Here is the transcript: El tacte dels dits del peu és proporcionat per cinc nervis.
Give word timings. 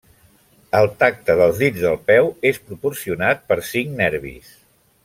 El 0.79 0.89
tacte 1.03 1.35
dels 1.41 1.61
dits 1.65 1.83
del 1.89 2.01
peu 2.09 2.33
és 2.53 2.61
proporcionat 2.71 3.47
per 3.53 3.63
cinc 3.75 3.97
nervis. 4.03 4.55